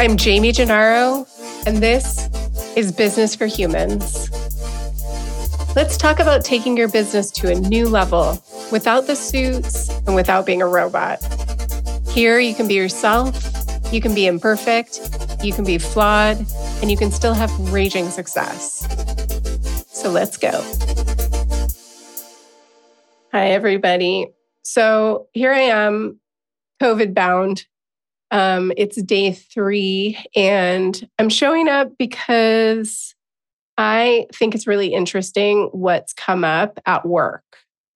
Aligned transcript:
I'm 0.00 0.16
Jaime 0.16 0.52
Gennaro, 0.52 1.26
and 1.66 1.78
this 1.78 2.28
is 2.76 2.92
Business 2.92 3.34
for 3.34 3.46
Humans. 3.46 4.30
Let's 5.74 5.96
talk 5.96 6.20
about 6.20 6.44
taking 6.44 6.76
your 6.76 6.86
business 6.86 7.32
to 7.32 7.50
a 7.50 7.56
new 7.56 7.88
level 7.88 8.40
without 8.70 9.08
the 9.08 9.16
suits 9.16 9.88
and 10.06 10.14
without 10.14 10.46
being 10.46 10.62
a 10.62 10.68
robot. 10.68 11.18
Here, 12.10 12.38
you 12.38 12.54
can 12.54 12.68
be 12.68 12.74
yourself, 12.74 13.44
you 13.92 14.00
can 14.00 14.14
be 14.14 14.28
imperfect, 14.28 15.00
you 15.42 15.52
can 15.52 15.64
be 15.64 15.78
flawed, 15.78 16.46
and 16.80 16.92
you 16.92 16.96
can 16.96 17.10
still 17.10 17.34
have 17.34 17.50
raging 17.72 18.08
success. 18.08 18.86
So 19.88 20.12
let's 20.12 20.36
go. 20.36 20.62
Hi, 23.32 23.48
everybody. 23.48 24.28
So 24.62 25.26
here 25.32 25.52
I 25.52 25.62
am, 25.62 26.20
COVID 26.80 27.14
bound, 27.14 27.66
um, 28.30 28.72
it's 28.76 29.00
day 29.02 29.32
three, 29.32 30.18
and 30.36 31.08
I'm 31.18 31.28
showing 31.28 31.68
up 31.68 31.92
because 31.98 33.14
I 33.78 34.26
think 34.34 34.54
it's 34.54 34.66
really 34.66 34.92
interesting 34.92 35.68
what's 35.72 36.12
come 36.12 36.44
up 36.44 36.78
at 36.84 37.06
work 37.06 37.44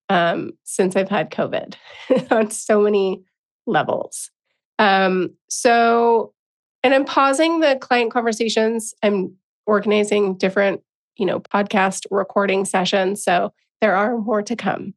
um, 0.09 0.53
since 0.65 0.97
I've 0.97 1.09
had 1.09 1.31
COVID 1.31 1.75
on 2.31 2.51
so 2.51 2.81
many 2.81 3.23
levels. 3.67 4.31
Um, 4.79 5.35
so, 5.49 6.33
and 6.83 6.95
I'm 6.95 7.05
pausing 7.05 7.61
the 7.61 7.77
client 7.81 8.13
conversations. 8.13 8.95
I'm 9.03 9.35
organizing 9.67 10.37
different, 10.37 10.83
you 11.17 11.27
know, 11.27 11.41
podcast 11.41 12.07
recording 12.11 12.65
sessions. 12.65 13.23
So 13.23 13.53
there 13.81 13.95
are 13.95 14.17
more 14.19 14.43
to 14.43 14.57
come. 14.57 14.95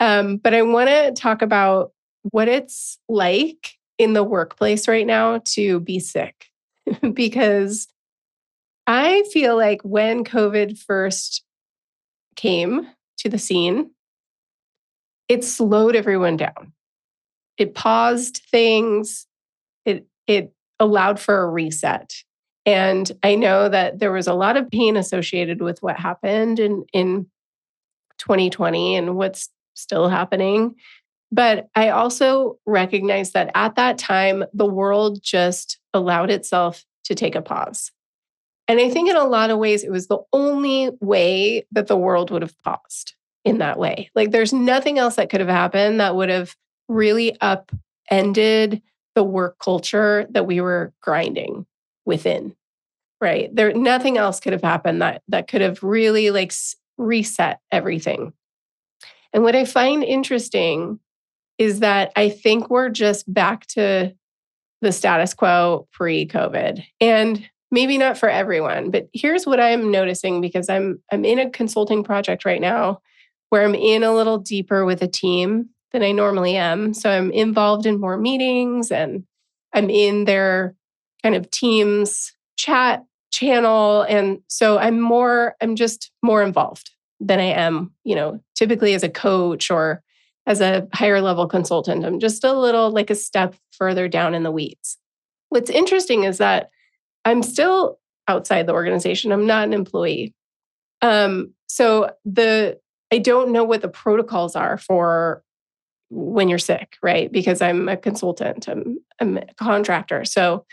Um, 0.00 0.36
but 0.36 0.54
I 0.54 0.62
want 0.62 0.88
to 0.88 1.12
talk 1.12 1.42
about 1.42 1.92
what 2.22 2.48
it's 2.48 2.98
like 3.08 3.77
in 3.98 4.12
the 4.12 4.24
workplace 4.24 4.88
right 4.88 5.06
now 5.06 5.42
to 5.44 5.80
be 5.80 5.98
sick 5.98 6.46
because 7.12 7.88
I 8.86 9.24
feel 9.32 9.56
like 9.56 9.82
when 9.82 10.24
COVID 10.24 10.78
first 10.78 11.42
came 12.36 12.86
to 13.18 13.28
the 13.28 13.38
scene, 13.38 13.90
it 15.28 15.44
slowed 15.44 15.94
everyone 15.94 16.36
down. 16.36 16.72
It 17.58 17.74
paused 17.74 18.42
things. 18.50 19.26
It 19.84 20.06
it 20.26 20.52
allowed 20.80 21.20
for 21.20 21.42
a 21.42 21.50
reset. 21.50 22.14
And 22.64 23.10
I 23.22 23.34
know 23.34 23.68
that 23.68 23.98
there 23.98 24.12
was 24.12 24.26
a 24.26 24.34
lot 24.34 24.56
of 24.56 24.70
pain 24.70 24.96
associated 24.96 25.60
with 25.60 25.82
what 25.82 25.98
happened 25.98 26.58
in 26.58 26.84
in 26.92 27.26
2020 28.18 28.96
and 28.96 29.16
what's 29.16 29.50
still 29.74 30.08
happening. 30.08 30.74
But 31.30 31.68
I 31.74 31.90
also 31.90 32.58
recognize 32.64 33.32
that 33.32 33.50
at 33.54 33.76
that 33.76 33.98
time, 33.98 34.44
the 34.54 34.66
world 34.66 35.22
just 35.22 35.78
allowed 35.92 36.30
itself 36.30 36.84
to 37.04 37.14
take 37.14 37.34
a 37.34 37.42
pause. 37.42 37.92
And 38.66 38.80
I 38.80 38.90
think 38.90 39.08
in 39.08 39.16
a 39.16 39.24
lot 39.24 39.50
of 39.50 39.58
ways, 39.58 39.82
it 39.82 39.90
was 39.90 40.08
the 40.08 40.20
only 40.32 40.90
way 41.00 41.66
that 41.72 41.86
the 41.86 41.96
world 41.96 42.30
would 42.30 42.42
have 42.42 42.60
paused 42.62 43.14
in 43.44 43.58
that 43.58 43.78
way. 43.78 44.10
Like 44.14 44.30
there's 44.30 44.52
nothing 44.52 44.98
else 44.98 45.16
that 45.16 45.30
could 45.30 45.40
have 45.40 45.48
happened 45.48 46.00
that 46.00 46.14
would 46.14 46.28
have 46.28 46.54
really 46.88 47.36
upended 47.40 48.82
the 49.14 49.24
work 49.24 49.58
culture 49.58 50.26
that 50.30 50.46
we 50.46 50.60
were 50.60 50.92
grinding 51.00 51.66
within. 52.04 52.54
Right. 53.20 53.54
There 53.54 53.72
nothing 53.72 54.16
else 54.16 54.38
could 54.38 54.52
have 54.52 54.62
happened 54.62 55.02
that 55.02 55.22
that 55.28 55.48
could 55.48 55.60
have 55.60 55.82
really 55.82 56.30
like 56.30 56.52
reset 56.98 57.58
everything. 57.72 58.32
And 59.32 59.42
what 59.42 59.56
I 59.56 59.64
find 59.64 60.04
interesting 60.04 61.00
is 61.58 61.80
that 61.80 62.12
I 62.16 62.30
think 62.30 62.70
we're 62.70 62.88
just 62.88 63.32
back 63.32 63.66
to 63.68 64.14
the 64.80 64.92
status 64.92 65.34
quo 65.34 65.88
pre 65.92 66.26
COVID. 66.26 66.84
And 67.00 67.48
maybe 67.70 67.98
not 67.98 68.16
for 68.16 68.28
everyone, 68.28 68.90
but 68.90 69.08
here's 69.12 69.46
what 69.46 69.60
I'm 69.60 69.90
noticing 69.90 70.40
because 70.40 70.68
I'm 70.68 71.02
I'm 71.12 71.24
in 71.24 71.38
a 71.38 71.50
consulting 71.50 72.04
project 72.04 72.44
right 72.44 72.60
now 72.60 73.00
where 73.50 73.64
I'm 73.64 73.74
in 73.74 74.02
a 74.02 74.14
little 74.14 74.38
deeper 74.38 74.84
with 74.84 75.02
a 75.02 75.08
team 75.08 75.70
than 75.92 76.02
I 76.02 76.12
normally 76.12 76.56
am. 76.56 76.94
So 76.94 77.10
I'm 77.10 77.30
involved 77.30 77.86
in 77.86 78.00
more 78.00 78.16
meetings 78.16 78.90
and 78.90 79.24
I'm 79.72 79.90
in 79.90 80.24
their 80.24 80.74
kind 81.22 81.34
of 81.34 81.50
teams 81.50 82.32
chat 82.56 83.04
channel 83.30 84.02
and 84.02 84.40
so 84.48 84.78
I'm 84.78 85.00
more 85.00 85.54
I'm 85.60 85.76
just 85.76 86.10
more 86.22 86.42
involved 86.42 86.90
than 87.20 87.40
I 87.40 87.44
am, 87.44 87.92
you 88.04 88.14
know, 88.14 88.40
typically 88.54 88.94
as 88.94 89.02
a 89.02 89.08
coach 89.08 89.70
or 89.70 90.02
as 90.48 90.62
a 90.62 90.88
higher 90.94 91.20
level 91.20 91.46
consultant. 91.46 92.06
I'm 92.06 92.18
just 92.18 92.42
a 92.42 92.54
little 92.54 92.90
like 92.90 93.10
a 93.10 93.14
step 93.14 93.54
further 93.70 94.08
down 94.08 94.34
in 94.34 94.42
the 94.42 94.50
weeds. 94.50 94.96
What's 95.50 95.70
interesting 95.70 96.24
is 96.24 96.38
that 96.38 96.70
I'm 97.26 97.42
still 97.42 97.98
outside 98.26 98.66
the 98.66 98.72
organization. 98.72 99.30
I'm 99.30 99.46
not 99.46 99.68
an 99.68 99.74
employee. 99.74 100.34
Um, 101.02 101.52
so 101.68 102.10
the 102.24 102.80
I 103.12 103.18
don't 103.18 103.52
know 103.52 103.64
what 103.64 103.82
the 103.82 103.88
protocols 103.88 104.56
are 104.56 104.78
for 104.78 105.42
when 106.10 106.48
you're 106.48 106.58
sick, 106.58 106.96
right? 107.02 107.30
Because 107.30 107.60
I'm 107.60 107.88
a 107.88 107.96
consultant, 107.96 108.68
I'm, 108.68 108.98
I'm 109.20 109.36
a 109.36 109.54
contractor. 109.58 110.24
So 110.24 110.64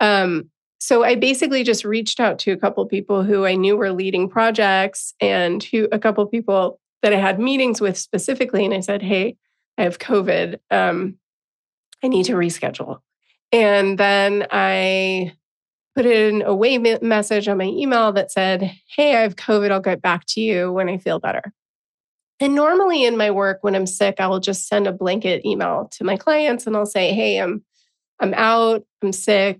um, 0.00 0.50
so 0.78 1.04
I 1.04 1.14
basically 1.14 1.62
just 1.62 1.84
reached 1.84 2.20
out 2.20 2.38
to 2.40 2.50
a 2.50 2.56
couple 2.56 2.84
people 2.86 3.22
who 3.22 3.46
I 3.46 3.54
knew 3.54 3.76
were 3.76 3.92
leading 3.92 4.28
projects 4.28 5.14
and 5.20 5.62
who 5.62 5.88
a 5.90 5.98
couple 5.98 6.26
people 6.26 6.80
that 7.02 7.12
I 7.12 7.16
had 7.16 7.38
meetings 7.38 7.80
with 7.80 7.98
specifically. 7.98 8.64
And 8.64 8.74
I 8.74 8.80
said, 8.80 9.02
Hey, 9.02 9.36
I 9.78 9.82
have 9.82 9.98
COVID. 9.98 10.58
Um, 10.70 11.18
I 12.02 12.08
need 12.08 12.24
to 12.26 12.34
reschedule. 12.34 12.98
And 13.50 13.98
then 13.98 14.46
I 14.50 15.34
put 15.94 16.06
in 16.06 16.42
a 16.42 16.54
way 16.54 16.78
message 16.78 17.48
on 17.48 17.58
my 17.58 17.64
email 17.64 18.12
that 18.12 18.32
said, 18.32 18.74
Hey, 18.96 19.16
I 19.16 19.20
have 19.20 19.36
COVID. 19.36 19.70
I'll 19.70 19.80
get 19.80 20.02
back 20.02 20.24
to 20.28 20.40
you 20.40 20.72
when 20.72 20.88
I 20.88 20.98
feel 20.98 21.18
better. 21.18 21.52
And 22.40 22.54
normally 22.54 23.04
in 23.04 23.16
my 23.16 23.30
work, 23.30 23.58
when 23.62 23.76
I'm 23.76 23.86
sick, 23.86 24.16
I 24.18 24.26
will 24.26 24.40
just 24.40 24.66
send 24.66 24.86
a 24.86 24.92
blanket 24.92 25.44
email 25.44 25.88
to 25.92 26.04
my 26.04 26.16
clients 26.16 26.66
and 26.66 26.76
I'll 26.76 26.86
say, 26.86 27.12
Hey, 27.12 27.40
I'm 27.40 27.64
I'm 28.20 28.34
out, 28.34 28.84
I'm 29.02 29.12
sick, 29.12 29.58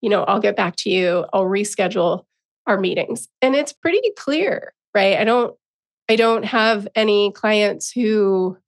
you 0.00 0.08
know, 0.08 0.22
I'll 0.24 0.40
get 0.40 0.54
back 0.54 0.76
to 0.76 0.90
you. 0.90 1.26
I'll 1.32 1.46
reschedule 1.46 2.24
our 2.66 2.78
meetings. 2.78 3.28
And 3.42 3.56
it's 3.56 3.72
pretty 3.72 4.02
clear, 4.16 4.72
right? 4.94 5.16
I 5.18 5.24
don't 5.24 5.56
I 6.08 6.16
don't 6.16 6.44
have 6.44 6.86
any 6.94 7.32
clients 7.32 7.90
who, 7.90 8.58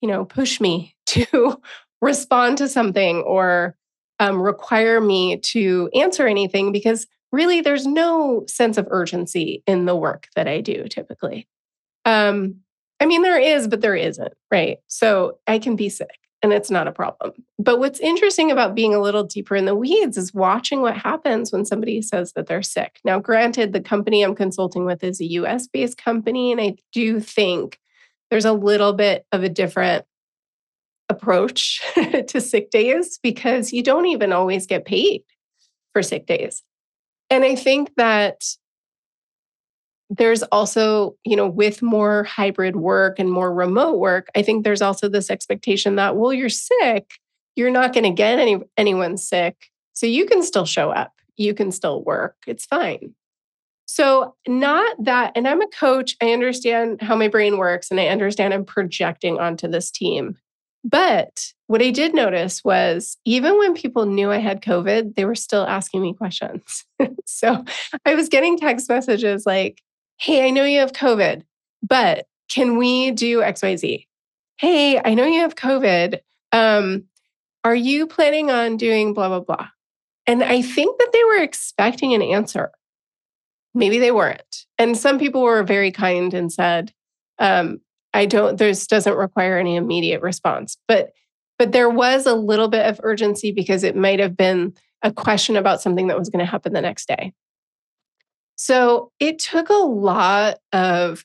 you 0.00 0.08
know, 0.08 0.24
push 0.24 0.60
me 0.60 0.94
to 1.06 1.60
respond 2.00 2.58
to 2.58 2.68
something 2.68 3.18
or 3.22 3.76
um, 4.20 4.40
require 4.40 5.00
me 5.00 5.38
to 5.38 5.90
answer 5.94 6.26
anything 6.26 6.72
because 6.72 7.06
really 7.32 7.60
there's 7.60 7.86
no 7.86 8.44
sense 8.46 8.78
of 8.78 8.86
urgency 8.90 9.62
in 9.66 9.86
the 9.86 9.96
work 9.96 10.28
that 10.36 10.46
I 10.46 10.60
do 10.60 10.86
typically. 10.88 11.48
Um, 12.04 12.56
I 13.00 13.06
mean, 13.06 13.22
there 13.22 13.40
is, 13.40 13.66
but 13.66 13.80
there 13.80 13.96
isn't, 13.96 14.32
right? 14.50 14.78
So 14.86 15.38
I 15.46 15.58
can 15.58 15.74
be 15.74 15.88
sick 15.88 16.18
and 16.44 16.52
it's 16.52 16.70
not 16.70 16.86
a 16.86 16.92
problem. 16.92 17.32
But 17.58 17.78
what's 17.78 18.00
interesting 18.00 18.50
about 18.50 18.74
being 18.74 18.94
a 18.94 19.00
little 19.00 19.24
deeper 19.24 19.56
in 19.56 19.64
the 19.64 19.74
weeds 19.74 20.18
is 20.18 20.34
watching 20.34 20.82
what 20.82 20.94
happens 20.94 21.50
when 21.50 21.64
somebody 21.64 22.02
says 22.02 22.34
that 22.34 22.48
they're 22.48 22.62
sick. 22.62 23.00
Now, 23.02 23.18
granted, 23.18 23.72
the 23.72 23.80
company 23.80 24.22
I'm 24.22 24.34
consulting 24.34 24.84
with 24.84 25.02
is 25.02 25.22
a 25.22 25.24
US 25.24 25.66
based 25.66 25.96
company, 25.96 26.52
and 26.52 26.60
I 26.60 26.76
do 26.92 27.18
think 27.18 27.80
there's 28.30 28.44
a 28.44 28.52
little 28.52 28.92
bit 28.92 29.24
of 29.32 29.42
a 29.42 29.48
different 29.48 30.04
approach 31.08 31.80
to 32.28 32.40
sick 32.42 32.70
days 32.70 33.18
because 33.22 33.72
you 33.72 33.82
don't 33.82 34.06
even 34.06 34.30
always 34.30 34.66
get 34.66 34.84
paid 34.84 35.22
for 35.94 36.02
sick 36.02 36.26
days. 36.26 36.62
And 37.30 37.42
I 37.42 37.54
think 37.54 37.90
that 37.96 38.44
there's 40.10 40.42
also, 40.44 41.16
you 41.24 41.36
know, 41.36 41.48
with 41.48 41.82
more 41.82 42.24
hybrid 42.24 42.76
work 42.76 43.18
and 43.18 43.30
more 43.30 43.52
remote 43.52 43.98
work, 43.98 44.28
I 44.36 44.42
think 44.42 44.64
there's 44.64 44.82
also 44.82 45.08
this 45.08 45.30
expectation 45.30 45.96
that, 45.96 46.16
well, 46.16 46.32
you're 46.32 46.48
sick, 46.48 47.12
you're 47.56 47.70
not 47.70 47.92
going 47.92 48.04
to 48.04 48.10
get 48.10 48.38
any 48.38 48.60
anyone 48.76 49.16
sick. 49.16 49.70
So 49.92 50.06
you 50.06 50.26
can 50.26 50.42
still 50.42 50.66
show 50.66 50.90
up, 50.90 51.12
you 51.36 51.54
can 51.54 51.72
still 51.72 52.02
work. 52.02 52.36
It's 52.46 52.66
fine. 52.66 53.14
So, 53.86 54.34
not 54.48 54.96
that, 55.04 55.32
and 55.36 55.46
I'm 55.46 55.60
a 55.60 55.68
coach, 55.68 56.16
I 56.22 56.32
understand 56.32 57.02
how 57.02 57.16
my 57.16 57.28
brain 57.28 57.58
works 57.58 57.90
and 57.90 58.00
I 58.00 58.08
understand 58.08 58.54
I'm 58.54 58.64
projecting 58.64 59.38
onto 59.38 59.68
this 59.68 59.90
team. 59.90 60.38
But 60.84 61.52
what 61.66 61.80
I 61.80 61.90
did 61.90 62.14
notice 62.14 62.62
was 62.62 63.16
even 63.24 63.58
when 63.58 63.74
people 63.74 64.04
knew 64.04 64.30
I 64.30 64.38
had 64.38 64.62
COVID, 64.62 65.14
they 65.14 65.24
were 65.24 65.34
still 65.34 65.64
asking 65.66 66.02
me 66.02 66.12
questions. 66.12 66.84
so 67.26 67.64
I 68.04 68.14
was 68.14 68.28
getting 68.28 68.58
text 68.58 68.88
messages 68.88 69.46
like, 69.46 69.82
Hey, 70.18 70.46
I 70.46 70.50
know 70.50 70.64
you 70.64 70.80
have 70.80 70.92
COVID, 70.92 71.42
but 71.82 72.26
can 72.50 72.76
we 72.76 73.10
do 73.10 73.40
XYZ? 73.40 74.06
Hey, 74.56 75.00
I 75.04 75.14
know 75.14 75.26
you 75.26 75.40
have 75.40 75.56
COVID. 75.56 76.20
Um, 76.52 77.04
are 77.64 77.74
you 77.74 78.06
planning 78.06 78.50
on 78.50 78.76
doing 78.76 79.14
blah, 79.14 79.28
blah, 79.28 79.40
blah? 79.40 79.68
And 80.26 80.42
I 80.42 80.62
think 80.62 80.98
that 80.98 81.10
they 81.12 81.24
were 81.24 81.42
expecting 81.42 82.14
an 82.14 82.22
answer. 82.22 82.70
Maybe 83.74 83.98
they 83.98 84.12
weren't. 84.12 84.66
And 84.78 84.96
some 84.96 85.18
people 85.18 85.42
were 85.42 85.62
very 85.62 85.90
kind 85.90 86.32
and 86.32 86.52
said, 86.52 86.92
um, 87.38 87.80
I 88.12 88.26
don't, 88.26 88.56
this 88.56 88.86
doesn't 88.86 89.16
require 89.16 89.58
any 89.58 89.76
immediate 89.76 90.22
response. 90.22 90.78
But 90.86 91.10
but 91.58 91.72
there 91.72 91.90
was 91.90 92.26
a 92.26 92.34
little 92.34 92.68
bit 92.68 92.86
of 92.86 93.00
urgency 93.02 93.52
because 93.52 93.84
it 93.84 93.96
might 93.96 94.18
have 94.18 94.36
been 94.36 94.74
a 95.02 95.12
question 95.12 95.56
about 95.56 95.80
something 95.80 96.08
that 96.08 96.18
was 96.18 96.28
going 96.28 96.44
to 96.44 96.50
happen 96.50 96.72
the 96.72 96.80
next 96.80 97.06
day. 97.06 97.32
So 98.56 99.10
it 99.20 99.38
took 99.38 99.68
a 99.68 99.74
lot 99.74 100.58
of 100.72 101.24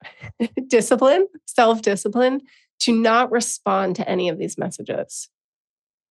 discipline, 0.68 1.26
self 1.46 1.82
discipline 1.82 2.42
to 2.80 2.92
not 2.92 3.30
respond 3.30 3.96
to 3.96 4.08
any 4.08 4.28
of 4.28 4.38
these 4.38 4.58
messages. 4.58 5.28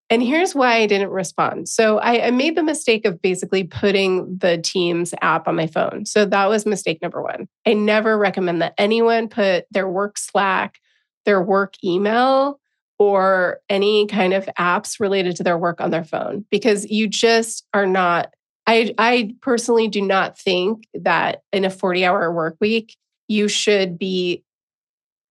And 0.09 0.21
here's 0.21 0.53
why 0.53 0.75
I 0.75 0.85
didn't 0.85 1.09
respond. 1.09 1.67
So 1.67 1.97
I, 1.97 2.27
I, 2.27 2.31
made 2.31 2.55
the 2.55 2.63
mistake 2.63 3.05
of 3.05 3.21
basically 3.21 3.63
putting 3.63 4.37
the 4.37 4.59
Teams 4.59 5.15
app 5.21 5.47
on 5.47 5.55
my 5.55 5.65
phone. 5.65 6.05
So 6.05 6.25
that 6.25 6.45
was 6.45 6.65
mistake 6.65 7.01
number 7.01 7.23
one. 7.23 7.47
I 7.65 7.73
never 7.73 8.17
recommend 8.17 8.61
that 8.61 8.75
anyone 8.77 9.27
put 9.27 9.65
their 9.71 9.89
work 9.89 10.19
Slack, 10.19 10.77
their 11.25 11.41
work 11.41 11.73
email, 11.83 12.59
or 12.99 13.59
any 13.67 14.05
kind 14.05 14.33
of 14.33 14.47
apps 14.59 14.99
related 14.99 15.35
to 15.37 15.43
their 15.43 15.57
work 15.57 15.81
on 15.81 15.89
their 15.89 16.03
phone 16.03 16.45
because 16.51 16.85
you 16.85 17.07
just 17.07 17.65
are 17.73 17.87
not. 17.87 18.31
I, 18.67 18.93
I 18.97 19.35
personally 19.41 19.87
do 19.87 20.01
not 20.01 20.37
think 20.37 20.87
that 20.93 21.41
in 21.53 21.65
a 21.65 21.69
40 21.69 22.05
hour 22.05 22.31
work 22.31 22.57
week, 22.59 22.95
you 23.27 23.47
should 23.47 23.97
be 23.97 24.43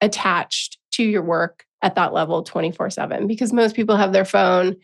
attached 0.01 0.79
to 0.93 1.03
your 1.03 1.23
work 1.23 1.65
at 1.83 1.95
that 1.97 2.13
level 2.13 2.43
24 2.43 2.91
7 2.91 3.27
because 3.27 3.53
most 3.53 3.77
people 3.77 3.97
have 3.97 4.13
their 4.13 4.25
phone 4.25 4.77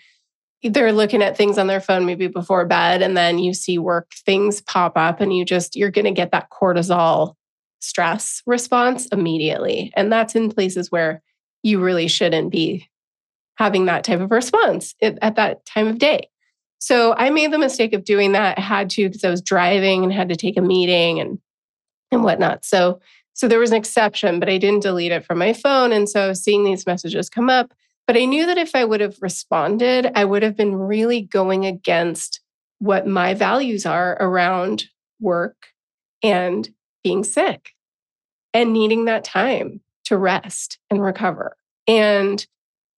they're 0.62 0.93
looking 0.93 1.23
at 1.23 1.37
things 1.37 1.56
on 1.56 1.67
their 1.67 1.81
phone 1.81 2.05
maybe 2.05 2.26
before 2.26 2.67
bed 2.67 3.00
and 3.00 3.17
then 3.17 3.38
you 3.38 3.55
see 3.55 3.79
work 3.79 4.11
things 4.26 4.61
pop 4.61 4.93
up 4.97 5.20
and 5.20 5.35
you 5.35 5.44
just 5.44 5.75
you're 5.75 5.91
going 5.91 6.05
to 6.05 6.11
get 6.11 6.32
that 6.32 6.50
cortisol 6.50 7.35
stress 7.81 8.43
response 8.47 9.06
immediately. 9.06 9.93
And 9.97 10.12
that's 10.12 10.37
in 10.37 10.50
places 10.50 10.91
where 10.91 11.23
you 11.62 11.81
really 11.81 12.08
shouldn't 12.08 12.50
be 12.50 12.88
having 13.56 13.87
that 13.87 14.05
type 14.05 14.20
of 14.20 14.31
response 14.31 14.94
at 15.02 15.37
that 15.37 15.64
time 15.67 15.87
of 15.87 15.99
day 15.99 16.29
so 16.81 17.15
i 17.17 17.31
made 17.31 17.53
the 17.53 17.59
mistake 17.59 17.93
of 17.93 18.05
doing 18.05 18.32
that 18.32 18.59
i 18.59 18.61
had 18.61 18.91
to 18.91 19.09
because 19.09 19.25
i 19.25 19.31
was 19.31 19.43
driving 19.43 20.03
and 20.03 20.12
had 20.12 20.29
to 20.29 20.37
take 20.37 20.56
a 20.56 20.62
meeting 20.62 21.21
and 21.21 21.38
and 22.11 22.25
whatnot 22.25 22.65
so 22.65 23.00
so 23.41 23.49
there 23.49 23.59
was 23.59 23.71
an 23.71 23.79
exception, 23.79 24.38
but 24.38 24.50
I 24.50 24.59
didn't 24.59 24.82
delete 24.82 25.12
it 25.12 25.25
from 25.25 25.38
my 25.38 25.55
phone. 25.55 25.93
And 25.93 26.06
so 26.09 26.35
seeing 26.35 26.62
these 26.62 26.87
messages 26.87 27.31
come 27.31 27.49
up. 27.49 27.73
But 28.06 28.19
I 28.19 28.27
knew 28.27 28.44
that 28.44 28.59
if 28.59 28.75
I 28.75 28.85
would 28.85 29.00
have 29.00 29.17
responded, 29.23 30.11
I 30.15 30.27
would 30.27 30.43
have 30.43 30.56
been 30.56 30.75
really 30.75 31.23
going 31.23 31.65
against 31.65 32.41
what 32.81 33.06
my 33.06 33.33
values 33.33 33.87
are 33.87 34.19
around 34.21 34.85
work 35.21 35.69
and 36.23 36.69
being 37.03 37.25
sick 37.25 37.71
and 38.53 38.75
needing 38.75 39.06
that 39.06 39.25
time 39.25 39.81
to 40.05 40.19
rest 40.19 40.79
and 40.91 41.03
recover. 41.03 41.56
And 41.87 42.47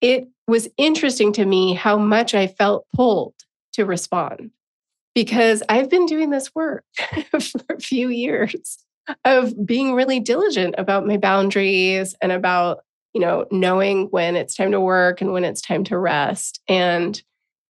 it 0.01 0.27
was 0.49 0.69
interesting 0.77 1.33
to 1.35 1.45
me 1.45 1.75
how 1.75 1.99
much 1.99 2.35
I 2.35 2.49
felt 2.49 2.87
pulled 2.97 3.35
to 3.73 3.85
respond 3.85 4.51
because 5.15 5.63
I've 5.69 5.91
been 5.91 6.07
doing 6.07 6.31
this 6.31 6.55
work 6.55 6.85
for 7.41 7.61
a 7.71 7.81
few 7.81 8.09
years 8.09 8.79
of 9.25 9.67
being 9.67 9.95
really 9.95 10.21
diligent 10.21 10.75
about 10.79 11.07
my 11.07 11.17
boundaries 11.17 12.15
and 12.23 12.33
about, 12.33 12.81
you 13.13 13.21
know, 13.21 13.47
knowing 13.51 14.07
when 14.07 14.37
it's 14.37 14.55
time 14.55 14.73
to 14.73 14.81
work 14.81 15.21
and 15.21 15.33
when 15.33 15.45
it's 15.45 15.61
time 15.61 15.85
to 15.85 15.99
rest. 15.99 16.61
And 16.69 17.21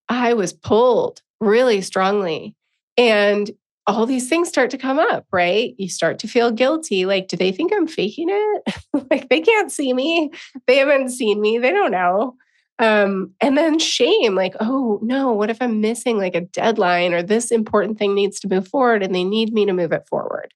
I 0.08 0.34
was 0.34 0.52
pulled 0.52 1.22
really 1.40 1.80
strongly. 1.80 2.54
And 2.96 3.50
all 3.86 4.06
these 4.06 4.28
things 4.28 4.48
start 4.48 4.70
to 4.70 4.78
come 4.78 4.98
up, 4.98 5.26
right? 5.32 5.74
You 5.76 5.88
start 5.88 6.18
to 6.20 6.28
feel 6.28 6.52
guilty. 6.52 7.04
Like, 7.04 7.26
do 7.26 7.36
they 7.36 7.50
think 7.50 7.72
I'm 7.74 7.88
faking 7.88 8.28
it? 8.30 8.76
like, 9.10 9.28
they 9.28 9.40
can't 9.40 9.72
see 9.72 9.92
me. 9.92 10.30
They 10.66 10.76
haven't 10.76 11.08
seen 11.08 11.40
me. 11.40 11.58
They 11.58 11.72
don't 11.72 11.90
know. 11.90 12.36
Um, 12.82 13.32
and 13.40 13.56
then 13.56 13.78
shame, 13.78 14.34
like, 14.34 14.56
oh 14.58 14.98
no, 15.02 15.30
what 15.30 15.50
if 15.50 15.62
I'm 15.62 15.80
missing 15.80 16.18
like 16.18 16.34
a 16.34 16.40
deadline 16.40 17.14
or 17.14 17.22
this 17.22 17.52
important 17.52 17.96
thing 17.96 18.12
needs 18.12 18.40
to 18.40 18.48
move 18.48 18.66
forward 18.66 19.04
and 19.04 19.14
they 19.14 19.22
need 19.22 19.52
me 19.52 19.64
to 19.66 19.72
move 19.72 19.92
it 19.92 20.08
forward? 20.08 20.52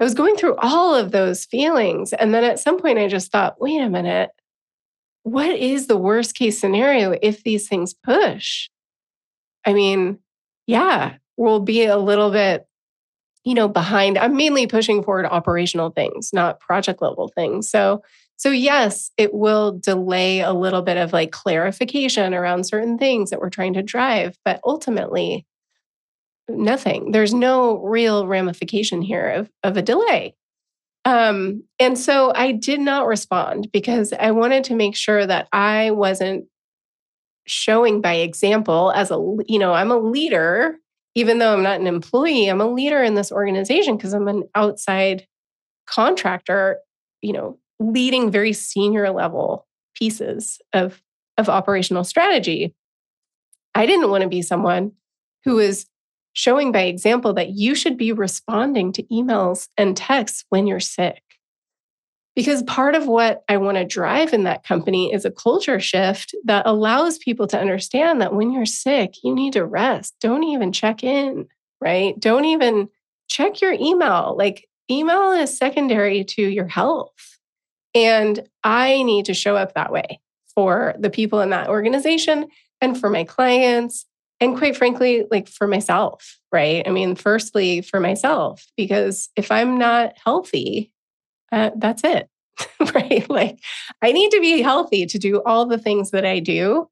I 0.00 0.04
was 0.04 0.14
going 0.14 0.34
through 0.34 0.56
all 0.56 0.96
of 0.96 1.12
those 1.12 1.44
feelings. 1.44 2.12
And 2.12 2.34
then 2.34 2.42
at 2.42 2.58
some 2.58 2.80
point, 2.80 2.98
I 2.98 3.06
just 3.06 3.30
thought, 3.30 3.60
wait 3.60 3.80
a 3.80 3.88
minute, 3.88 4.30
what 5.22 5.54
is 5.54 5.86
the 5.86 5.96
worst 5.96 6.34
case 6.34 6.58
scenario 6.58 7.16
if 7.22 7.44
these 7.44 7.68
things 7.68 7.94
push? 7.94 8.68
I 9.64 9.74
mean, 9.74 10.18
yeah, 10.66 11.14
we'll 11.36 11.60
be 11.60 11.84
a 11.84 11.98
little 11.98 12.32
bit, 12.32 12.66
you 13.44 13.54
know, 13.54 13.68
behind. 13.68 14.18
I'm 14.18 14.36
mainly 14.36 14.66
pushing 14.66 15.04
forward 15.04 15.26
operational 15.26 15.90
things, 15.90 16.30
not 16.32 16.58
project 16.58 17.00
level 17.00 17.30
things. 17.32 17.70
So, 17.70 18.02
so 18.36 18.50
yes, 18.50 19.10
it 19.16 19.32
will 19.32 19.78
delay 19.78 20.40
a 20.40 20.52
little 20.52 20.82
bit 20.82 20.96
of 20.96 21.12
like 21.12 21.30
clarification 21.30 22.34
around 22.34 22.64
certain 22.64 22.98
things 22.98 23.30
that 23.30 23.40
we're 23.40 23.50
trying 23.50 23.74
to 23.74 23.82
drive, 23.82 24.36
but 24.44 24.60
ultimately, 24.64 25.46
nothing. 26.48 27.12
There's 27.12 27.32
no 27.32 27.78
real 27.78 28.26
ramification 28.26 29.02
here 29.02 29.28
of, 29.30 29.50
of 29.62 29.76
a 29.76 29.82
delay. 29.82 30.34
Um, 31.04 31.64
and 31.78 31.98
so 31.98 32.32
I 32.34 32.52
did 32.52 32.80
not 32.80 33.06
respond 33.06 33.70
because 33.72 34.12
I 34.12 34.30
wanted 34.30 34.64
to 34.64 34.74
make 34.74 34.96
sure 34.96 35.26
that 35.26 35.48
I 35.52 35.90
wasn't 35.90 36.46
showing 37.46 38.00
by 38.00 38.14
example 38.14 38.90
as 38.94 39.10
a, 39.10 39.16
you 39.46 39.58
know, 39.58 39.74
I'm 39.74 39.90
a 39.90 39.98
leader, 39.98 40.78
even 41.14 41.38
though 41.38 41.52
I'm 41.52 41.62
not 41.62 41.80
an 41.80 41.86
employee, 41.86 42.48
I'm 42.48 42.60
a 42.60 42.66
leader 42.66 43.02
in 43.02 43.14
this 43.14 43.30
organization 43.30 43.96
because 43.96 44.14
I'm 44.14 44.28
an 44.28 44.44
outside 44.54 45.26
contractor, 45.86 46.78
you 47.20 47.34
know, 47.34 47.58
leading 47.80 48.30
very 48.30 48.52
senior 48.52 49.10
level 49.10 49.66
pieces 49.94 50.60
of, 50.72 51.02
of 51.38 51.48
operational 51.48 52.04
strategy. 52.04 52.74
I 53.74 53.86
didn't 53.86 54.10
want 54.10 54.22
to 54.22 54.28
be 54.28 54.42
someone 54.42 54.92
who 55.44 55.58
is 55.58 55.86
showing 56.32 56.72
by 56.72 56.82
example 56.82 57.32
that 57.34 57.50
you 57.50 57.74
should 57.74 57.96
be 57.96 58.12
responding 58.12 58.92
to 58.92 59.02
emails 59.04 59.68
and 59.76 59.96
texts 59.96 60.44
when 60.48 60.66
you're 60.66 60.80
sick. 60.80 61.22
Because 62.34 62.64
part 62.64 62.96
of 62.96 63.06
what 63.06 63.44
I 63.48 63.58
want 63.58 63.78
to 63.78 63.84
drive 63.84 64.32
in 64.32 64.42
that 64.42 64.64
company 64.64 65.12
is 65.12 65.24
a 65.24 65.30
culture 65.30 65.78
shift 65.78 66.34
that 66.44 66.66
allows 66.66 67.18
people 67.18 67.46
to 67.46 67.60
understand 67.60 68.20
that 68.20 68.34
when 68.34 68.50
you're 68.50 68.66
sick, 68.66 69.14
you 69.22 69.32
need 69.32 69.52
to 69.52 69.64
rest. 69.64 70.16
Don't 70.20 70.42
even 70.42 70.72
check 70.72 71.04
in, 71.04 71.46
right? 71.80 72.18
Don't 72.18 72.44
even 72.44 72.88
check 73.28 73.60
your 73.60 73.72
email. 73.72 74.34
Like, 74.36 74.68
email 74.90 75.30
is 75.30 75.56
secondary 75.56 76.24
to 76.24 76.42
your 76.42 76.66
health. 76.66 77.33
And 77.94 78.46
I 78.62 79.02
need 79.02 79.26
to 79.26 79.34
show 79.34 79.56
up 79.56 79.74
that 79.74 79.92
way 79.92 80.20
for 80.54 80.94
the 80.98 81.10
people 81.10 81.40
in 81.40 81.50
that 81.50 81.68
organization 81.68 82.48
and 82.80 82.98
for 82.98 83.10
my 83.10 83.24
clients 83.24 84.06
and 84.40 84.56
quite 84.56 84.76
frankly, 84.76 85.24
like 85.30 85.48
for 85.48 85.66
myself, 85.66 86.38
right? 86.52 86.86
I 86.86 86.90
mean, 86.90 87.14
firstly, 87.14 87.80
for 87.80 88.00
myself, 88.00 88.66
because 88.76 89.30
if 89.36 89.50
I'm 89.50 89.78
not 89.78 90.14
healthy, 90.22 90.92
uh, 91.52 91.70
that's 91.76 92.02
it, 92.04 92.28
right? 92.94 93.28
Like 93.30 93.58
I 94.02 94.12
need 94.12 94.30
to 94.32 94.40
be 94.40 94.60
healthy 94.60 95.06
to 95.06 95.18
do 95.18 95.42
all 95.42 95.66
the 95.66 95.78
things 95.78 96.10
that 96.10 96.24
I 96.24 96.40
do. 96.40 96.88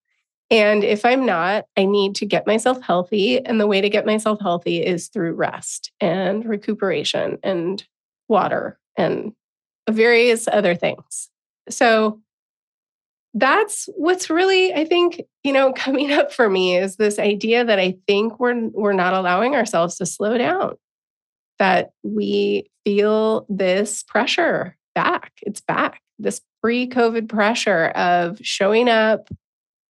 And 0.51 0.85
if 0.85 1.05
I'm 1.05 1.25
not, 1.25 1.65
I 1.77 1.85
need 1.85 2.15
to 2.17 2.27
get 2.27 2.47
myself 2.47 2.81
healthy. 2.83 3.45
And 3.45 3.61
the 3.61 3.67
way 3.67 3.81
to 3.81 3.89
get 3.89 4.07
myself 4.07 4.39
healthy 4.41 4.85
is 4.85 5.09
through 5.09 5.35
rest 5.35 5.93
and 6.01 6.45
recuperation 6.45 7.39
and 7.43 7.83
water 8.29 8.79
and 8.97 9.33
various 9.91 10.49
other 10.49 10.75
things. 10.75 11.29
So 11.69 12.21
that's 13.35 13.89
what's 13.97 14.29
really 14.29 14.75
i 14.75 14.85
think 14.85 15.23
you 15.43 15.53
know 15.53 15.73
coming 15.77 16.13
up 16.13 16.33
for 16.33 16.49
me 16.49 16.77
is 16.77 16.97
this 16.97 17.19
idea 17.19 17.65
that 17.65 17.79
i 17.79 17.97
think 18.07 18.39
we're 18.39 18.69
we're 18.73 18.93
not 18.93 19.15
allowing 19.15 19.55
ourselves 19.55 19.97
to 19.97 20.07
slow 20.07 20.37
down 20.37 20.75
that 21.59 21.91
we 22.03 22.69
feel 22.85 23.47
this 23.49 24.03
pressure 24.03 24.77
back 24.95 25.33
it's 25.43 25.61
back 25.61 26.01
this 26.19 26.41
pre-covid 26.63 27.29
pressure 27.29 27.87
of 27.89 28.39
showing 28.43 28.89
up 28.89 29.29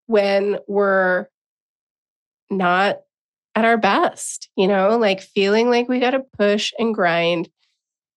when 0.06 0.58
we're 0.68 1.26
not 2.50 3.00
at 3.54 3.64
our 3.64 3.76
best 3.76 4.48
you 4.56 4.68
know 4.68 4.96
like 4.96 5.20
feeling 5.20 5.68
like 5.68 5.88
we 5.88 5.98
got 5.98 6.10
to 6.10 6.24
push 6.38 6.72
and 6.78 6.94
grind 6.94 7.48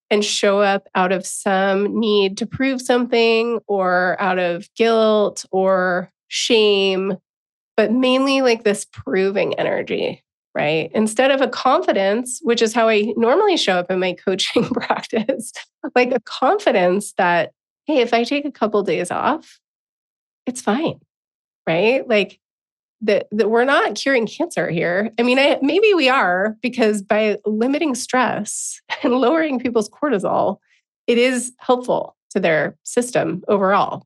and 0.09 0.23
show 0.23 0.59
up 0.59 0.87
out 0.95 1.11
of 1.11 1.25
some 1.25 1.99
need 1.99 2.37
to 2.37 2.45
prove 2.45 2.81
something 2.81 3.59
or 3.67 4.15
out 4.19 4.39
of 4.39 4.69
guilt 4.75 5.45
or 5.51 6.11
shame, 6.27 7.17
but 7.75 7.91
mainly 7.91 8.41
like 8.41 8.63
this 8.63 8.85
proving 8.85 9.55
energy, 9.55 10.23
right? 10.53 10.91
Instead 10.93 11.31
of 11.31 11.41
a 11.41 11.47
confidence, 11.47 12.39
which 12.43 12.61
is 12.61 12.73
how 12.73 12.87
I 12.87 13.13
normally 13.17 13.57
show 13.57 13.77
up 13.77 13.89
in 13.89 13.99
my 13.99 14.13
coaching 14.25 14.65
practice, 14.65 15.51
like 15.95 16.11
a 16.11 16.21
confidence 16.21 17.13
that, 17.17 17.51
hey, 17.85 18.01
if 18.01 18.13
I 18.13 18.23
take 18.23 18.45
a 18.45 18.51
couple 18.51 18.81
days 18.83 19.11
off, 19.11 19.59
it's 20.45 20.61
fine, 20.61 20.99
right? 21.67 22.07
Like 22.07 22.39
that, 23.05 23.27
that 23.31 23.49
we're 23.49 23.65
not 23.65 23.95
curing 23.95 24.27
cancer 24.27 24.69
here. 24.69 25.11
I 25.19 25.23
mean, 25.23 25.39
I, 25.39 25.57
maybe 25.61 25.93
we 25.93 26.09
are 26.09 26.55
because 26.61 27.01
by 27.01 27.37
limiting 27.45 27.95
stress 27.95 28.81
and 29.03 29.13
lowering 29.13 29.59
people's 29.59 29.89
cortisol, 29.89 30.57
it 31.07 31.17
is 31.17 31.53
helpful 31.59 32.15
to 32.31 32.39
their 32.39 32.75
system 32.83 33.43
overall 33.47 34.05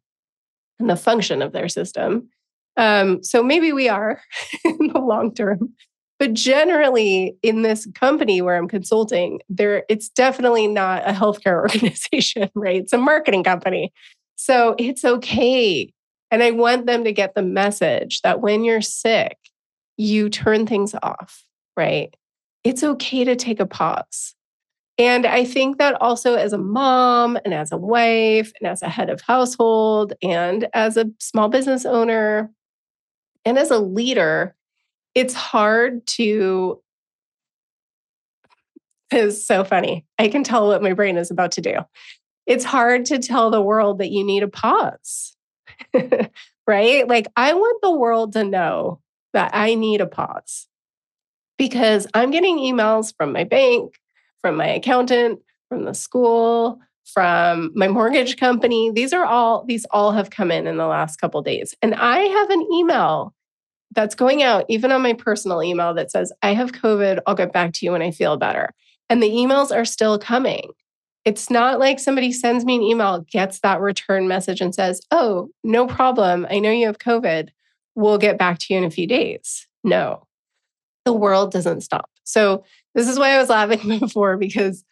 and 0.80 0.90
the 0.90 0.96
function 0.96 1.42
of 1.42 1.52
their 1.52 1.70
system. 1.70 2.30
Um, 2.78 3.24
so 3.24 3.44
maybe 3.44 3.74
we 3.74 3.90
are 3.90 4.22
in 4.66 4.92
the 4.94 5.00
long 5.00 5.34
term. 5.34 5.74
But 6.20 6.34
generally, 6.34 7.38
in 7.44 7.62
this 7.62 7.88
company 7.96 8.42
where 8.42 8.58
I'm 8.58 8.68
consulting, 8.68 9.40
there 9.48 9.86
it's 9.88 10.10
definitely 10.10 10.68
not 10.68 11.08
a 11.08 11.14
healthcare 11.14 11.58
organization, 11.62 12.50
right? 12.56 12.82
It's 12.82 12.94
a 12.94 12.98
marketing 12.98 13.44
company. 13.46 13.94
So 14.36 14.76
it's 14.78 15.06
okay. 15.06 15.94
And 16.32 16.44
I 16.44 16.52
want 16.52 16.86
them 16.86 17.04
to 17.04 17.12
get 17.12 17.34
the 17.34 17.42
message 17.42 18.22
that 18.22 18.42
when 18.42 18.64
you're 18.64 18.82
sick, 18.82 19.38
you 19.98 20.30
turn 20.30 20.66
things 20.66 20.96
off, 21.02 21.44
right? 21.76 22.16
It's 22.64 22.84
okay 22.84 23.24
to 23.24 23.36
take 23.36 23.60
a 23.60 23.66
pause. 23.66 24.36
And 24.98 25.26
I 25.26 25.46
think 25.46 25.78
that 25.78 26.00
also 26.02 26.36
as 26.36 26.52
a 26.52 26.58
mom 26.58 27.38
and 27.46 27.54
as 27.54 27.72
a 27.72 27.78
wife 27.78 28.52
and 28.60 28.70
as 28.70 28.82
a 28.82 28.90
head 28.90 29.10
of 29.10 29.22
household 29.22 30.14
and 30.22 30.68
as 30.74 30.98
a 30.98 31.10
small 31.20 31.48
business 31.48 31.86
owner 31.86 32.52
and 33.46 33.58
as 33.58 33.72
a 33.72 33.80
leader, 33.80 34.56
it's 35.16 35.34
hard 35.34 36.06
to 36.08 36.82
is 39.12 39.46
so 39.46 39.64
funny. 39.64 40.06
I 40.18 40.28
can 40.28 40.44
tell 40.44 40.68
what 40.68 40.84
my 40.84 40.94
brain 40.94 41.18
is 41.18 41.32
about 41.32 41.54
to 41.54 41.62
do. 41.62 41.76
It's 42.46 42.66
hard 42.66 43.06
to 43.06 43.20
tell 43.20 43.50
the 43.50 43.62
world 43.62 44.00
that 44.00 44.12
you 44.12 44.24
need 44.24 44.44
a 44.44 44.48
pause. 44.48 45.36
right? 46.68 47.08
Like 47.08 47.28
I 47.36 47.54
want 47.54 47.82
the 47.82 47.92
world 47.92 48.34
to 48.34 48.44
know 48.44 49.00
that 49.34 49.52
I 49.54 49.76
need 49.76 50.02
a 50.02 50.08
pause 50.08 50.68
because 51.58 52.08
I'm 52.14 52.32
getting 52.32 52.58
emails 52.58 53.14
from 53.16 53.32
my 53.32 53.44
bank, 53.44 53.96
from 54.42 54.56
my 54.56 54.68
accountant, 54.68 55.40
from 55.68 55.86
the 55.86 55.94
school, 55.94 56.80
from 57.14 57.72
my 57.76 57.88
mortgage 57.88 58.38
company. 58.38 58.92
These 58.92 59.14
are 59.14 59.26
all 59.26 59.66
these 59.66 59.86
all 59.92 60.12
have 60.12 60.30
come 60.30 60.52
in 60.52 60.68
in 60.68 60.78
the 60.78 60.88
last 60.88 61.18
couple 61.18 61.42
days. 61.42 61.76
And 61.82 61.96
I 61.96 62.20
have 62.20 62.50
an 62.50 62.68
email 62.74 63.34
that's 63.92 64.16
going 64.16 64.44
out 64.44 64.66
even 64.70 64.92
on 64.92 65.02
my 65.02 65.14
personal 65.14 65.64
email 65.64 65.94
that 65.96 66.12
says, 66.12 66.32
I 66.42 66.54
have 66.54 66.72
COVID. 66.72 67.20
I'll 67.26 67.36
get 67.36 67.54
back 67.54 67.74
to 67.74 67.86
you 67.86 67.92
when 67.92 68.02
I 68.02 68.12
feel 68.12 68.38
better. 68.38 68.70
And 69.10 69.22
the 69.22 69.30
emails 69.30 69.76
are 69.76 69.86
still 69.86 70.20
coming. 70.20 70.72
It's 71.30 71.52
not 71.52 71.80
like 71.80 72.00
somebody 72.00 72.32
sends 72.32 72.66
me 72.66 72.76
an 72.76 72.82
email, 72.82 73.24
gets 73.30 73.60
that 73.60 73.82
return 73.82 74.28
message, 74.28 74.62
and 74.62 74.74
says, 74.74 75.00
Oh, 75.12 75.52
no 75.64 75.86
problem. 75.86 76.48
I 76.50 76.58
know 76.58 76.72
you 76.72 76.88
have 76.88 76.98
COVID. 76.98 77.50
We'll 77.94 78.18
get 78.18 78.40
back 78.40 78.58
to 78.58 78.74
you 78.74 78.80
in 78.80 78.84
a 78.84 78.90
few 78.90 79.06
days. 79.06 79.68
No, 79.84 80.26
the 81.06 81.14
world 81.14 81.52
doesn't 81.52 81.82
stop. 81.82 82.10
So, 82.24 82.64
this 82.96 83.08
is 83.08 83.20
why 83.20 83.30
I 83.30 83.38
was 83.38 83.50
laughing 83.50 84.00
before 84.00 84.38
because 84.38 84.84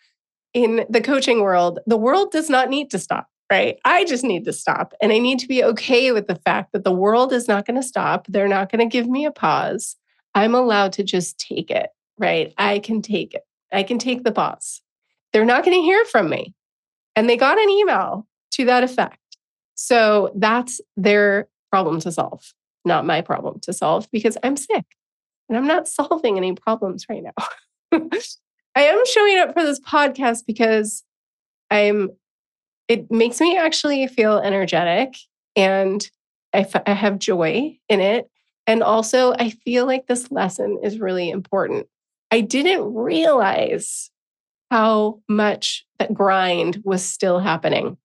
in 0.53 0.86
the 0.88 1.01
coaching 1.01 1.41
world, 1.41 1.79
the 1.88 1.98
world 1.98 2.32
does 2.32 2.51
not 2.51 2.70
need 2.70 2.91
to 2.91 3.00
stop 3.00 3.27
right? 3.50 3.79
I 3.86 4.03
just 4.03 4.25
need 4.25 4.44
to 4.44 4.51
stop. 4.51 4.94
And 5.01 5.13
I 5.13 5.20
need 5.20 5.39
to 5.39 5.48
be 5.48 5.63
okay 5.63 6.12
with 6.12 6.27
the 6.27 6.36
fact 6.36 6.74
that 6.74 6.84
the 6.84 6.91
world 6.91 7.32
is 7.32 7.48
not 7.48 7.65
going 7.65 7.79
to 7.79 7.88
stop. 7.88 8.27
They're 8.27 8.46
not 8.46 8.70
going 8.70 8.79
to 8.79 8.91
give 8.91 9.08
me 9.08 9.25
a 9.25 9.32
pause. 9.32 9.96
I'm 10.36 10.53
allowed 10.53 10.91
to 10.94 11.03
just 11.03 11.39
take 11.39 11.72
it, 11.72 11.88
right? 12.17 12.53
I 12.58 12.79
can 12.79 13.01
take 13.01 13.34
it. 13.34 13.44
I 13.72 13.84
can 13.84 14.00
take 14.00 14.25
the 14.25 14.34
pause. 14.34 14.82
They're 15.34 15.46
not 15.46 15.64
going 15.64 15.78
to 15.78 15.84
hear 15.84 16.04
from 16.06 16.30
me. 16.30 16.54
And 17.16 17.30
they 17.30 17.38
got 17.38 17.60
an 17.60 17.70
email 17.70 18.28
to 18.52 18.66
that 18.66 18.84
effect. 18.84 19.20
So 19.76 20.32
that's 20.36 20.82
their 20.96 21.48
problem 21.72 22.00
to 22.02 22.12
solve, 22.12 22.54
not 22.86 23.06
my 23.06 23.22
problem 23.22 23.60
to 23.62 23.74
solve 23.74 24.08
because 24.12 24.38
I'm 24.44 24.58
sick 24.58 24.86
and 25.50 25.58
I'm 25.58 25.68
not 25.68 25.88
solving 25.88 26.38
any 26.38 26.54
problems 26.54 27.06
right 27.10 27.24
now. 27.24 27.34
I 28.76 28.84
am 28.84 29.04
showing 29.08 29.40
up 29.40 29.54
for 29.54 29.64
this 29.64 29.80
podcast 29.80 30.44
because 30.46 31.04
I'm 31.72 32.12
it 32.88 33.12
makes 33.12 33.42
me 33.42 33.58
actually 33.58 34.08
feel 34.08 34.38
energetic 34.40 35.16
and 35.56 36.10
I, 36.54 36.60
f- 36.60 36.84
I 36.86 36.94
have 36.94 37.20
joy 37.20 37.78
in 37.90 38.00
it. 38.00 38.30
And 38.66 38.82
also, 38.82 39.34
I 39.34 39.50
feel 39.50 39.86
like 39.86 40.08
this 40.08 40.32
lesson 40.32 40.80
is 40.84 41.00
really 41.00 41.30
important. 41.30 41.88
I 42.32 42.42
didn't 42.42 42.94
realize 42.94 44.10
how 44.72 45.20
much 45.28 45.86
that 46.00 46.14
grind 46.14 46.82
was 46.84 47.04
still 47.04 47.40
happening 47.40 47.98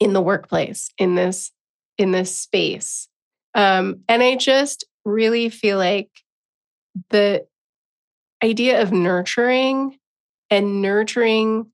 in 0.00 0.12
the 0.12 0.20
workplace 0.20 0.90
in 0.98 1.14
this 1.14 1.52
in 1.96 2.12
this 2.12 2.36
space 2.36 3.08
um, 3.54 4.00
and 4.08 4.22
i 4.22 4.36
just 4.36 4.84
really 5.04 5.48
feel 5.48 5.78
like 5.78 6.10
the 7.10 7.46
idea 8.42 8.80
of 8.82 8.92
nurturing 8.92 9.98
and 10.50 10.80
nurturing 10.80 11.66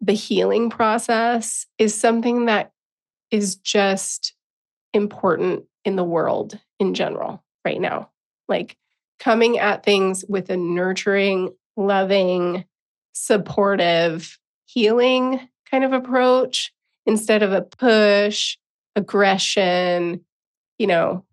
the 0.00 0.12
healing 0.12 0.68
process 0.68 1.66
is 1.78 1.94
something 1.94 2.46
that 2.46 2.72
is 3.30 3.56
just 3.56 4.34
important 4.92 5.64
in 5.84 5.96
the 5.96 6.04
world 6.04 6.58
in 6.78 6.92
general 6.94 7.42
right 7.64 7.80
now. 7.80 8.10
Like 8.48 8.76
coming 9.20 9.58
at 9.58 9.84
things 9.84 10.24
with 10.28 10.50
a 10.50 10.56
nurturing, 10.56 11.54
loving, 11.76 12.64
supportive, 13.12 14.38
healing 14.66 15.40
kind 15.70 15.84
of 15.84 15.92
approach 15.92 16.72
instead 17.06 17.42
of 17.42 17.52
a 17.52 17.62
push, 17.62 18.56
aggression, 18.96 20.24
you 20.78 20.86
know, 20.86 21.24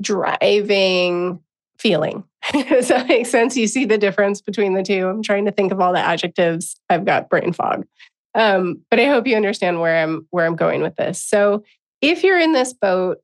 driving 0.00 1.40
feeling. 1.78 2.24
Does 2.52 2.88
that 2.88 3.08
make 3.08 3.26
sense? 3.26 3.56
You 3.56 3.66
see 3.66 3.84
the 3.84 3.98
difference 3.98 4.40
between 4.40 4.74
the 4.74 4.82
two. 4.82 5.08
I'm 5.08 5.22
trying 5.22 5.44
to 5.44 5.52
think 5.52 5.72
of 5.72 5.80
all 5.80 5.92
the 5.92 6.00
adjectives. 6.00 6.76
I've 6.90 7.04
got 7.04 7.28
brain 7.28 7.52
fog. 7.52 7.86
Um, 8.34 8.82
but 8.90 8.98
I 8.98 9.06
hope 9.06 9.26
you 9.26 9.36
understand 9.36 9.80
where 9.80 10.02
I'm 10.02 10.26
where 10.30 10.46
I'm 10.46 10.56
going 10.56 10.82
with 10.82 10.96
this. 10.96 11.22
So 11.22 11.62
if 12.00 12.24
you're 12.24 12.38
in 12.38 12.52
this 12.52 12.72
boat, 12.72 13.18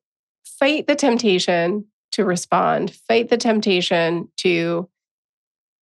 fight 0.45 0.87
the 0.87 0.95
temptation 0.95 1.85
to 2.11 2.25
respond, 2.25 2.93
fight 3.07 3.29
the 3.29 3.37
temptation 3.37 4.29
to 4.37 4.89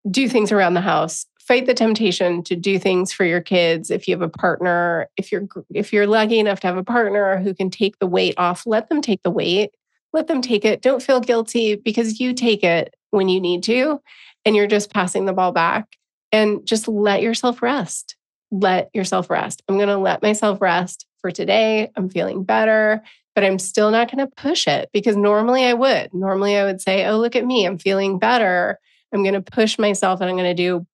do 0.09 0.27
things 0.29 0.51
around 0.51 0.73
the 0.73 0.81
house, 0.81 1.25
fight 1.39 1.65
the 1.65 1.73
temptation 1.73 2.43
to 2.43 2.55
do 2.55 2.77
things 2.77 3.13
for 3.13 3.23
your 3.23 3.41
kids 3.41 3.89
if 3.89 4.07
you 4.07 4.13
have 4.13 4.21
a 4.21 4.29
partner, 4.29 5.07
if 5.17 5.31
you're 5.31 5.47
if 5.73 5.93
you're 5.93 6.07
lucky 6.07 6.39
enough 6.39 6.59
to 6.59 6.67
have 6.67 6.77
a 6.77 6.83
partner 6.83 7.37
who 7.39 7.53
can 7.53 7.69
take 7.69 7.97
the 7.99 8.07
weight 8.07 8.35
off, 8.37 8.63
let 8.65 8.89
them 8.89 9.01
take 9.01 9.23
the 9.23 9.31
weight. 9.31 9.71
Let 10.13 10.27
them 10.27 10.41
take 10.41 10.65
it. 10.65 10.81
Don't 10.81 11.03
feel 11.03 11.19
guilty 11.19 11.75
because 11.75 12.19
you 12.19 12.33
take 12.33 12.63
it 12.63 12.95
when 13.11 13.29
you 13.29 13.39
need 13.39 13.63
to 13.63 14.01
and 14.45 14.55
you're 14.55 14.67
just 14.67 14.93
passing 14.93 15.25
the 15.25 15.33
ball 15.33 15.51
back 15.51 15.97
and 16.31 16.65
just 16.65 16.87
let 16.87 17.21
yourself 17.21 17.61
rest. 17.61 18.15
Let 18.51 18.89
yourself 18.93 19.29
rest. 19.29 19.61
I'm 19.67 19.75
going 19.75 19.89
to 19.89 19.97
let 19.97 20.21
myself 20.21 20.61
rest 20.61 21.05
for 21.19 21.31
today. 21.31 21.91
I'm 21.95 22.09
feeling 22.09 22.43
better, 22.43 23.03
but 23.35 23.43
I'm 23.43 23.59
still 23.59 23.91
not 23.91 24.09
going 24.09 24.25
to 24.25 24.33
push 24.35 24.67
it 24.67 24.89
because 24.93 25.17
normally 25.17 25.65
I 25.65 25.73
would. 25.73 26.13
Normally 26.13 26.57
I 26.57 26.63
would 26.63 26.81
say, 26.81 27.05
Oh, 27.05 27.17
look 27.17 27.35
at 27.35 27.45
me. 27.45 27.65
I'm 27.65 27.77
feeling 27.77 28.19
better. 28.19 28.79
I'm 29.13 29.23
going 29.23 29.33
to 29.33 29.41
push 29.41 29.79
myself 29.79 30.21
and 30.21 30.29
I'm 30.29 30.35
going 30.35 30.55
to 30.55 30.63
do 30.63 30.85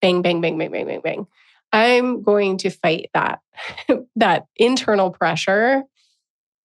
bang, 0.00 0.22
bang, 0.22 0.40
bang, 0.40 0.58
bang, 0.58 0.70
bang, 0.70 0.86
bang, 0.86 1.00
bang. 1.02 1.26
I'm 1.72 2.22
going 2.22 2.58
to 2.58 2.70
fight 2.70 3.10
that, 3.14 3.40
that 4.16 4.46
internal 4.56 5.10
pressure 5.10 5.82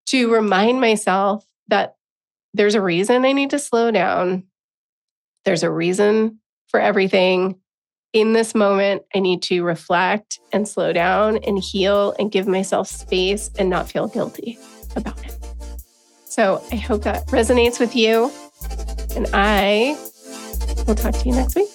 to 0.08 0.34
remind 0.34 0.82
myself 0.82 1.46
that 1.68 1.96
there's 2.54 2.76
a 2.76 2.82
reason 2.82 3.26
I 3.26 3.32
need 3.32 3.52
to 3.52 3.60
slow 3.60 3.92
down. 3.92 4.44
There's 5.46 5.64
a 5.64 5.72
reason 5.72 6.40
for 6.68 6.80
everything. 6.80 7.60
In 8.12 8.34
this 8.34 8.56
moment, 8.56 9.04
I 9.14 9.20
need 9.20 9.44
to 9.44 9.64
reflect 9.64 10.40
and 10.52 10.68
slow 10.68 10.94
down 10.94 11.38
and 11.38 11.60
heal 11.60 12.16
and 12.18 12.32
give 12.32 12.48
myself 12.48 12.88
space 12.88 13.52
and 13.60 13.70
not 13.70 13.90
feel 13.90 14.08
guilty 14.08 14.58
about 14.96 15.24
it. 15.24 15.38
So 16.26 16.64
I 16.72 16.76
hope 16.76 17.04
that 17.04 17.28
resonates 17.28 17.80
with 17.80 17.96
you. 17.96 18.32
And 19.16 19.28
I 19.34 19.98
will 20.88 20.96
talk 20.96 21.14
to 21.16 21.26
you 21.26 21.36
next 21.36 21.56
week. 21.56 21.68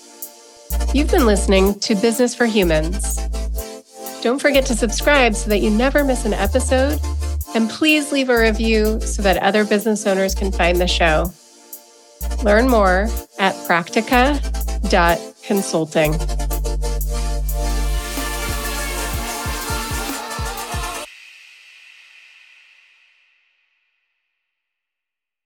You've 0.95 1.11
been 1.11 1.27
listening 1.27 1.79
to 1.81 1.95
Business 1.95 2.35
for 2.35 2.47
Humans. 2.47 3.19
Don't 4.23 4.41
forget 4.41 4.65
to 4.67 4.75
subscribe 4.75 5.35
so 5.35 5.51
that 5.51 5.59
you 5.59 5.69
never 5.71 6.05
miss 6.05 6.25
an 6.25 6.33
episode. 6.33 6.99
And 7.55 7.69
please 7.71 8.11
leave 8.11 8.31
a 8.31 8.41
review 8.41 9.01
so 9.01 9.23
that 9.23 9.41
other 9.43 9.65
business 9.65 10.07
owners 10.07 10.35
can 10.35 10.51
find 10.51 10.81
the 10.81 10.89
show. 10.89 11.31
Learn 12.43 12.69
more 12.69 13.09
at 13.39 13.55
practica.consulting. 13.67 16.13